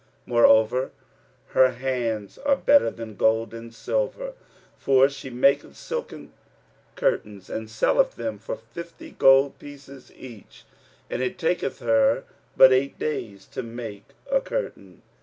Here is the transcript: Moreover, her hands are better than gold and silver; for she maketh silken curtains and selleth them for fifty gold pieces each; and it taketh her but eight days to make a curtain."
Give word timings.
Moreover, 0.25 0.89
her 1.49 1.73
hands 1.73 2.39
are 2.39 2.55
better 2.55 2.89
than 2.89 3.15
gold 3.15 3.53
and 3.53 3.71
silver; 3.71 4.33
for 4.75 5.07
she 5.09 5.29
maketh 5.29 5.77
silken 5.77 6.33
curtains 6.95 7.51
and 7.51 7.69
selleth 7.69 8.15
them 8.15 8.39
for 8.39 8.55
fifty 8.57 9.11
gold 9.11 9.59
pieces 9.59 10.11
each; 10.15 10.65
and 11.07 11.21
it 11.21 11.37
taketh 11.37 11.77
her 11.81 12.23
but 12.57 12.73
eight 12.73 12.97
days 12.97 13.45
to 13.51 13.61
make 13.61 14.05
a 14.31 14.41
curtain." 14.41 15.03